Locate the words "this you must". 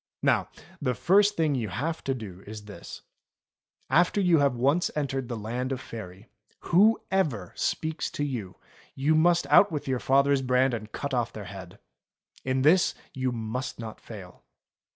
12.63-13.79